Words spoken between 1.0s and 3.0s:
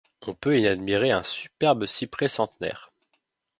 un superbe cyprès centenaire.